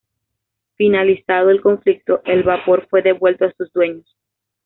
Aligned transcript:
Finalizado 0.79 1.51
el 1.51 1.61
conflicto, 1.61 2.23
el 2.25 2.41
vapor 2.41 2.87
fue 2.89 3.03
devuelto 3.03 3.45
a 3.45 3.53
sus 3.53 3.71
dueños. 3.71 4.07